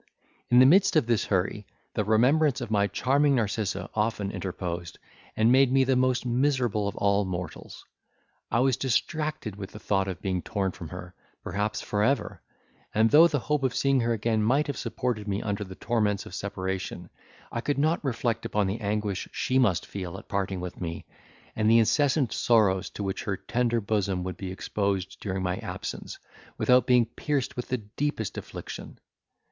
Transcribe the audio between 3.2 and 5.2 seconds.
Narcissa often interposed,